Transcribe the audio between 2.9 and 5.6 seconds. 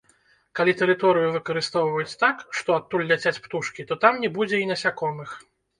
ляцяць птушкі, то там не будзе і насякомых.